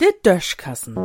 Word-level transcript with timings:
Der 0.00 0.12
Döschkassen. 0.24 0.96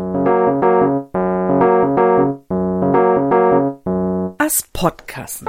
As 4.37 4.63
Podkassen. 4.73 5.47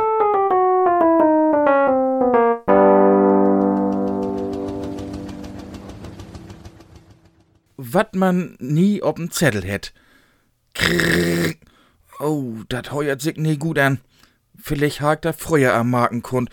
wat 7.96 8.14
man 8.14 8.56
nie 8.58 9.02
ob'n 9.02 9.30
Zettel 9.30 9.64
hätt. 9.64 9.92
Krrrr. 10.74 11.54
Oh, 12.18 12.62
dat 12.68 12.92
heuert 12.92 13.20
sich 13.20 13.36
nie 13.36 13.58
gut 13.58 13.78
an. 13.78 14.00
Vielleicht 14.58 15.00
hakt 15.00 15.24
da 15.24 15.32
früher 15.32 15.74
am 15.74 15.90
Markenkund, 15.90 16.50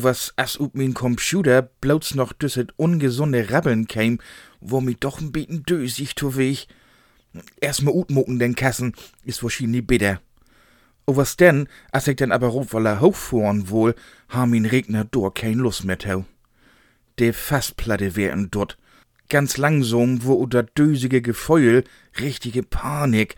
was 0.00 0.32
as 0.36 0.58
up 0.60 0.74
min 0.74 0.94
Computer 0.94 1.62
bloß 1.62 2.14
noch 2.14 2.32
düsset 2.32 2.72
ungesunde 2.76 3.50
Rabbeln 3.50 3.86
käm, 3.86 4.18
wo 4.60 4.80
mi 4.80 4.94
doch 4.94 5.20
n 5.20 5.32
beten 5.32 5.64
dösig 5.64 6.14
tu 6.14 6.36
weg. 6.36 6.66
Erstmal 7.60 7.94
utmucken 7.94 8.38
den 8.38 8.54
Kassen, 8.54 8.94
is 9.24 9.42
wahrscheinlich 9.42 9.86
bitter. 9.86 10.20
O 11.06 11.16
was 11.16 11.36
denn, 11.36 11.68
as 11.90 12.06
ich 12.06 12.16
denn 12.16 12.32
aber 12.32 12.48
rufwaller 12.48 13.00
hochfuhren 13.00 13.68
wohl, 13.70 13.94
ha 14.28 14.46
min 14.46 14.66
Regner 14.66 15.04
dor 15.04 15.34
kein 15.34 15.58
Lust 15.58 15.84
mehr 15.84 15.98
tau. 15.98 16.24
De 17.18 17.32
Fassplatte 17.32 18.14
wär'n 18.16 18.48
dort 18.50 18.78
ganz 19.28 19.56
langsam, 19.56 20.24
wo 20.24 20.34
unter 20.34 20.62
dösige 20.62 21.22
Gefeul 21.22 21.84
richtige 22.20 22.62
Panik. 22.62 23.34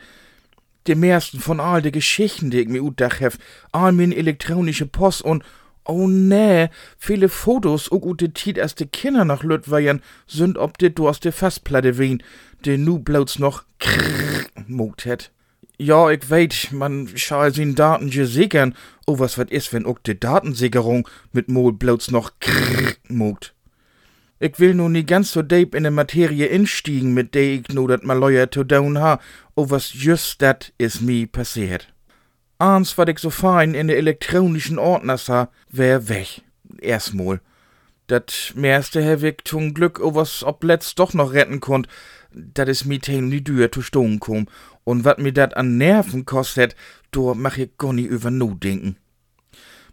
De 0.86 0.96
meisten 0.96 1.40
von 1.40 1.60
all 1.60 1.82
de 1.82 1.92
Geschichten, 1.92 2.50
die 2.50 2.60
ich 2.60 2.68
mir 2.68 2.82
utdach 2.82 3.20
hef, 3.20 3.38
all 3.72 3.92
min 3.92 4.12
elektronische 4.12 4.86
Post 4.86 5.22
und 5.22 5.44
Oh 5.86 6.06
nee, 6.06 6.68
viele 6.98 7.28
Fotos 7.28 7.92
auch 7.92 8.06
ut 8.06 8.20
de 8.20 8.28
Tiet 8.28 8.58
as 8.58 8.74
de 8.74 8.86
Kinder 8.86 9.26
nach 9.26 9.42
Lütweiern 9.42 10.00
sind 10.26 10.56
ob 10.56 10.78
de 10.78 10.88
Durst 10.88 11.24
de 11.24 11.32
Fassplatte 11.32 11.98
wien, 11.98 12.22
de 12.64 12.78
nu 12.78 12.98
bloß 12.98 13.38
noch 13.38 13.64
krrrr 13.78 14.46
mogt 14.66 15.04
het. 15.04 15.30
Ja, 15.76 16.10
ich 16.10 16.30
weet, 16.30 16.72
man 16.72 17.08
schall 17.16 17.52
sin 17.52 17.74
Daten 17.74 18.10
sichern, 18.10 18.74
oh 19.06 19.18
was 19.18 19.36
wat 19.36 19.50
is, 19.50 19.72
wenn 19.74 19.84
auch 19.84 19.98
de 19.98 20.14
Datensicherung 20.14 21.06
mit 21.32 21.48
Mol 21.48 21.74
bloß 21.74 22.12
noch 22.12 22.32
krrrr 22.40 22.94
mogt. 23.08 23.54
Ich 24.40 24.58
will 24.58 24.74
nun 24.74 24.92
nie 24.92 25.04
ganz 25.04 25.32
so 25.32 25.42
deep 25.42 25.74
in 25.74 25.82
de 25.82 25.90
Materie 25.90 26.46
instiegen, 26.46 27.12
mit 27.12 27.34
der 27.34 27.54
ich 27.54 27.68
nur 27.68 27.88
dat 27.88 28.04
mal 28.04 28.18
lawyer 28.18 28.50
to 28.50 28.64
down 28.64 28.98
ha, 28.98 29.20
o 29.54 29.68
was 29.68 29.92
just 29.92 30.40
dat 30.40 30.72
is 30.78 31.00
mi 31.00 31.26
passiert. 31.26 31.93
Eins, 32.64 32.96
wat 32.96 33.10
ich 33.10 33.18
so 33.18 33.28
fein 33.28 33.74
in 33.74 33.88
de 33.88 33.96
elektronischen 33.96 34.78
Ordner 34.78 35.18
sah, 35.18 35.50
wär 35.68 36.08
weg. 36.08 36.40
Erstmal. 36.80 37.42
Dat 38.06 38.54
hab 38.56 39.22
ich 39.22 39.36
zum 39.44 39.74
Glück, 39.74 40.00
o 40.00 40.14
was 40.14 40.42
ob 40.42 40.64
letzt 40.64 40.98
doch 40.98 41.12
noch 41.12 41.34
retten 41.34 41.60
konnt, 41.60 41.88
dat 42.32 42.68
is 42.68 42.86
mi 42.86 42.98
ten 42.98 43.30
die 43.30 43.44
Dür 43.44 43.70
zu 43.70 43.82
stohn 43.82 44.18
kom. 44.18 44.46
Und 44.82 45.04
wat 45.04 45.18
mir 45.18 45.32
dat 45.32 45.58
an 45.58 45.76
Nerven 45.76 46.24
kostet, 46.24 46.74
do 47.10 47.34
mach 47.34 47.58
ich 47.58 47.76
gar 47.76 47.92
nie 47.92 48.06
über 48.06 48.30
nu 48.30 48.54
denken. 48.54 48.96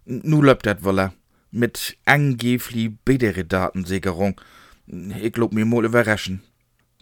Nu 0.05 0.42
löbt 0.42 0.66
dat 0.66 0.86
wolle 0.86 1.11
mit 1.52 1.97
angeblich 2.05 2.92
bessere 3.03 3.44
Datensicherung. 3.44 4.39
Ich 5.22 5.33
glaub 5.33 5.52
mir 5.52 5.66
mal 5.66 5.83
überraschen. 5.83 6.42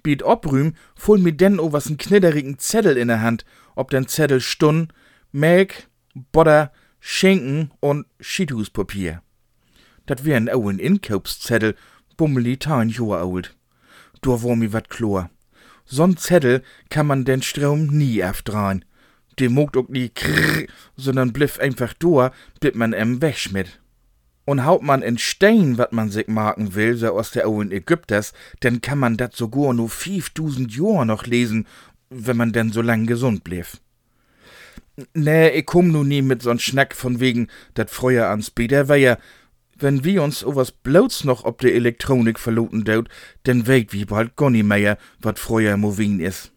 Biet 0.01 0.23
obrühm, 0.23 0.73
fuhl 0.95 1.19
mir 1.19 1.33
denn 1.33 1.59
o 1.59 1.71
was 1.71 1.91
n 1.91 1.97
knidderigen 1.97 2.57
Zettel 2.57 2.97
in 2.97 3.09
der 3.09 3.21
Hand, 3.21 3.45
ob 3.75 3.91
den 3.91 4.07
Zettel 4.07 4.41
stun, 4.41 4.91
Melk, 5.31 5.87
Butter, 6.31 6.71
Schinken 6.99 7.71
und 7.81 8.07
Schiedhuspapier. 8.19 9.21
Dat 10.07 10.25
wär'n 10.25 10.49
auch 10.49 10.67
ein 10.67 10.79
Inkaufszettel, 10.79 11.75
bummeli 12.17 12.57
ein 12.65 12.89
Jahr 12.89 13.21
alt. 13.21 13.55
Da 14.21 14.41
war 14.41 14.55
mir 14.55 14.73
wat 14.73 14.89
klar. 14.89 15.29
So'n 15.87 16.17
Zettel 16.17 16.63
kann 16.89 17.05
man 17.05 17.25
den 17.25 17.43
Strom 17.43 17.87
nie 17.87 18.23
aufdrehen. 18.23 18.85
Der 19.37 19.51
mogt 19.51 19.77
auch 19.77 19.87
nie 19.87 20.09
krrr, 20.09 20.65
sondern 20.97 21.31
bliff 21.31 21.59
einfach 21.59 21.93
da, 21.93 22.31
bis 22.59 22.73
man 22.73 22.93
em 22.93 23.21
wegschmidt. 23.21 23.79
Und 24.45 24.65
haut 24.65 24.81
man 24.81 25.03
in 25.03 25.19
Stein, 25.19 25.77
wat 25.77 25.93
man 25.93 26.09
sich 26.09 26.27
marken 26.27 26.73
will, 26.73 26.95
so 26.95 27.09
aus 27.09 27.29
der 27.29 27.47
Owen 27.47 27.71
Ägypters, 27.71 28.33
dann 28.61 28.81
kann 28.81 28.97
man 28.97 29.15
dat 29.15 29.35
sogar 29.35 29.75
nur 29.75 29.89
5000 29.89 30.75
Jahre 30.75 31.05
noch 31.05 31.27
lesen, 31.27 31.67
wenn 32.09 32.35
man 32.37 32.51
denn 32.51 32.71
so 32.71 32.81
lang 32.81 33.05
gesund 33.05 33.43
blieb. 33.43 33.67
Nee, 35.13 35.49
ich 35.49 35.65
komm 35.65 35.89
nu 35.89 36.03
nie 36.03 36.21
mit 36.21 36.41
so'n 36.41 36.59
Schnack 36.59 36.95
von 36.95 37.19
wegen, 37.19 37.47
dat 37.73 37.89
früher 37.89 38.27
ans 38.29 38.51
Beder 38.51 38.87
wär 38.87 38.97
ja, 38.97 39.17
wenn 39.77 40.03
wir 40.03 40.23
uns 40.23 40.43
was 40.45 40.71
bloß 40.71 41.23
noch 41.23 41.45
ob 41.45 41.59
de 41.59 41.73
Elektronik 41.73 42.39
verloten 42.39 42.83
daut, 42.83 43.09
denn 43.45 43.67
weet 43.67 43.93
wie 43.93 44.05
bald 44.05 44.35
gar 44.35 44.49
nie 44.49 44.63
mehr, 44.63 44.97
wat 45.19 45.39
früher 45.39 45.77
movin 45.77 46.19
is. 46.19 46.51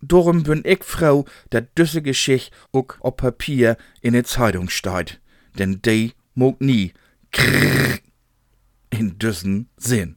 Darum 0.00 0.42
bin 0.42 0.62
ich 0.64 0.84
Frau, 0.84 1.24
dat 1.50 1.78
düsse 1.78 2.02
Geschicht 2.02 2.52
ook 2.72 2.98
op 3.00 3.18
Papier 3.18 3.76
in 4.00 4.12
de 4.12 4.24
Zeitung 4.24 4.68
steht, 4.68 5.20
denn 5.58 5.80
de 5.82 6.12
mogt 6.34 6.60
nie 6.60 6.92
krrr 7.30 8.00
in 8.90 9.18
düssen 9.18 9.68
Sinn. 9.76 10.16